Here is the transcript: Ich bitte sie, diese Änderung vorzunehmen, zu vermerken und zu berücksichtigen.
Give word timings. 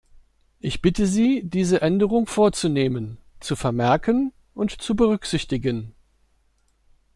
Ich 0.59 0.81
bitte 0.81 1.05
sie, 1.05 1.43
diese 1.45 1.81
Änderung 1.81 2.25
vorzunehmen, 2.25 3.19
zu 3.39 3.55
vermerken 3.55 4.33
und 4.55 4.81
zu 4.81 4.95
berücksichtigen. 4.95 5.93